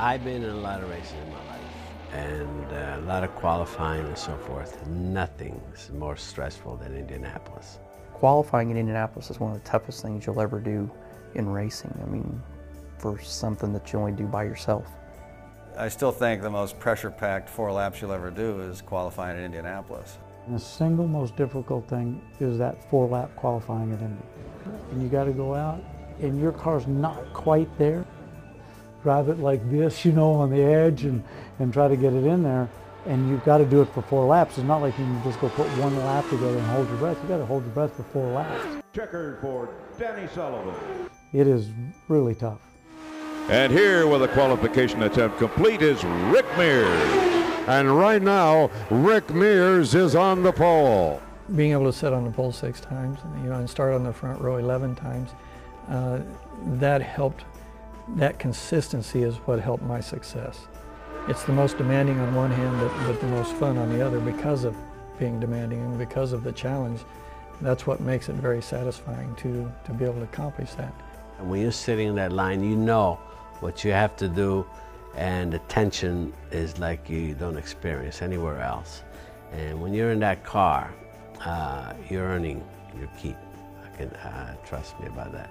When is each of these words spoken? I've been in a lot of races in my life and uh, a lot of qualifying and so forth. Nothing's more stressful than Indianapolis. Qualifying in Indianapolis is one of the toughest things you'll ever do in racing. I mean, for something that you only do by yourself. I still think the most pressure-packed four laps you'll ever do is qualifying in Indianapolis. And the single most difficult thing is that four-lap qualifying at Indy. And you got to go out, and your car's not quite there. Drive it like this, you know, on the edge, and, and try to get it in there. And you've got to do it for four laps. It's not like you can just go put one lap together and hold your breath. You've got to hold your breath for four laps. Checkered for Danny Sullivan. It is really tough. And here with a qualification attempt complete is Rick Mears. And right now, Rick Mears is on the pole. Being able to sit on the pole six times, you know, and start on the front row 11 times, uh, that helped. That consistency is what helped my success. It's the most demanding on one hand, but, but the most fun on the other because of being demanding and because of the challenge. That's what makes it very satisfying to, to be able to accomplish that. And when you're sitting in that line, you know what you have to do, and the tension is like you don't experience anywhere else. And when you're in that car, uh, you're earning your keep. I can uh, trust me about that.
I've 0.00 0.24
been 0.24 0.42
in 0.42 0.48
a 0.48 0.54
lot 0.54 0.82
of 0.82 0.88
races 0.88 1.12
in 1.12 1.30
my 1.30 1.46
life 1.52 2.14
and 2.14 2.72
uh, 2.72 3.00
a 3.00 3.04
lot 3.06 3.22
of 3.22 3.34
qualifying 3.34 4.06
and 4.06 4.16
so 4.16 4.34
forth. 4.34 4.86
Nothing's 4.86 5.90
more 5.90 6.16
stressful 6.16 6.78
than 6.78 6.96
Indianapolis. 6.96 7.80
Qualifying 8.14 8.70
in 8.70 8.78
Indianapolis 8.78 9.28
is 9.28 9.38
one 9.38 9.52
of 9.54 9.62
the 9.62 9.68
toughest 9.68 10.00
things 10.00 10.24
you'll 10.24 10.40
ever 10.40 10.58
do 10.58 10.90
in 11.34 11.50
racing. 11.50 11.94
I 12.02 12.06
mean, 12.08 12.42
for 12.96 13.20
something 13.20 13.74
that 13.74 13.92
you 13.92 13.98
only 13.98 14.12
do 14.12 14.24
by 14.24 14.44
yourself. 14.44 14.86
I 15.76 15.90
still 15.90 16.12
think 16.12 16.40
the 16.40 16.48
most 16.48 16.78
pressure-packed 16.78 17.50
four 17.50 17.70
laps 17.70 18.00
you'll 18.00 18.12
ever 18.12 18.30
do 18.30 18.58
is 18.62 18.80
qualifying 18.80 19.36
in 19.36 19.44
Indianapolis. 19.44 20.16
And 20.46 20.54
the 20.54 20.60
single 20.60 21.08
most 21.08 21.36
difficult 21.36 21.86
thing 21.90 22.22
is 22.40 22.56
that 22.56 22.88
four-lap 22.88 23.36
qualifying 23.36 23.92
at 23.92 24.00
Indy. 24.00 24.22
And 24.92 25.02
you 25.02 25.10
got 25.10 25.24
to 25.24 25.32
go 25.32 25.54
out, 25.54 25.84
and 26.22 26.40
your 26.40 26.52
car's 26.52 26.86
not 26.86 27.34
quite 27.34 27.68
there. 27.76 28.06
Drive 29.02 29.28
it 29.28 29.38
like 29.38 29.68
this, 29.70 30.04
you 30.04 30.12
know, 30.12 30.32
on 30.32 30.50
the 30.50 30.62
edge, 30.62 31.04
and, 31.04 31.24
and 31.58 31.72
try 31.72 31.88
to 31.88 31.96
get 31.96 32.12
it 32.12 32.24
in 32.24 32.42
there. 32.42 32.68
And 33.06 33.28
you've 33.30 33.44
got 33.44 33.58
to 33.58 33.64
do 33.64 33.80
it 33.80 33.86
for 33.86 34.02
four 34.02 34.26
laps. 34.26 34.58
It's 34.58 34.66
not 34.66 34.82
like 34.82 34.98
you 34.98 35.04
can 35.04 35.22
just 35.22 35.40
go 35.40 35.48
put 35.48 35.66
one 35.78 35.96
lap 36.04 36.28
together 36.28 36.58
and 36.58 36.66
hold 36.66 36.88
your 36.88 36.98
breath. 36.98 37.16
You've 37.20 37.28
got 37.28 37.38
to 37.38 37.46
hold 37.46 37.64
your 37.64 37.72
breath 37.72 37.96
for 37.96 38.02
four 38.04 38.30
laps. 38.32 38.82
Checkered 38.92 39.40
for 39.40 39.70
Danny 39.98 40.28
Sullivan. 40.34 40.74
It 41.32 41.46
is 41.46 41.68
really 42.08 42.34
tough. 42.34 42.60
And 43.48 43.72
here 43.72 44.06
with 44.06 44.22
a 44.22 44.28
qualification 44.28 45.02
attempt 45.02 45.38
complete 45.38 45.80
is 45.80 46.04
Rick 46.04 46.46
Mears. 46.58 47.30
And 47.68 47.96
right 47.96 48.20
now, 48.20 48.70
Rick 48.90 49.30
Mears 49.30 49.94
is 49.94 50.14
on 50.14 50.42
the 50.42 50.52
pole. 50.52 51.22
Being 51.56 51.72
able 51.72 51.86
to 51.86 51.92
sit 51.92 52.12
on 52.12 52.24
the 52.24 52.30
pole 52.30 52.52
six 52.52 52.80
times, 52.80 53.18
you 53.42 53.48
know, 53.48 53.56
and 53.56 53.68
start 53.68 53.94
on 53.94 54.04
the 54.04 54.12
front 54.12 54.40
row 54.40 54.58
11 54.58 54.94
times, 54.94 55.30
uh, 55.88 56.20
that 56.78 57.02
helped. 57.02 57.44
That 58.16 58.38
consistency 58.38 59.22
is 59.22 59.36
what 59.36 59.60
helped 59.60 59.84
my 59.84 60.00
success. 60.00 60.66
It's 61.28 61.44
the 61.44 61.52
most 61.52 61.78
demanding 61.78 62.18
on 62.18 62.34
one 62.34 62.50
hand, 62.50 62.78
but, 62.80 63.06
but 63.06 63.20
the 63.20 63.26
most 63.28 63.52
fun 63.54 63.78
on 63.78 63.88
the 63.96 64.04
other 64.04 64.18
because 64.18 64.64
of 64.64 64.74
being 65.18 65.38
demanding 65.38 65.80
and 65.80 65.98
because 65.98 66.32
of 66.32 66.42
the 66.42 66.52
challenge. 66.52 67.00
That's 67.60 67.86
what 67.86 68.00
makes 68.00 68.28
it 68.28 68.34
very 68.36 68.62
satisfying 68.62 69.34
to, 69.36 69.70
to 69.84 69.92
be 69.92 70.04
able 70.04 70.14
to 70.14 70.22
accomplish 70.22 70.72
that. 70.72 70.92
And 71.38 71.50
when 71.50 71.60
you're 71.60 71.72
sitting 71.72 72.08
in 72.08 72.14
that 72.16 72.32
line, 72.32 72.64
you 72.64 72.74
know 72.74 73.20
what 73.60 73.84
you 73.84 73.92
have 73.92 74.16
to 74.16 74.28
do, 74.28 74.66
and 75.14 75.52
the 75.52 75.58
tension 75.60 76.32
is 76.50 76.78
like 76.78 77.08
you 77.08 77.34
don't 77.34 77.56
experience 77.56 78.22
anywhere 78.22 78.60
else. 78.60 79.02
And 79.52 79.80
when 79.80 79.92
you're 79.92 80.10
in 80.10 80.20
that 80.20 80.42
car, 80.42 80.92
uh, 81.44 81.92
you're 82.08 82.24
earning 82.24 82.64
your 82.98 83.08
keep. 83.18 83.36
I 83.84 83.96
can 83.96 84.08
uh, 84.10 84.56
trust 84.64 84.98
me 85.00 85.06
about 85.06 85.32
that. 85.32 85.50